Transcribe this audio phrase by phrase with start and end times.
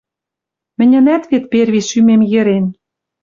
[0.77, 2.65] Мӹньӹнӓт вет перви шӱмем йӹрен.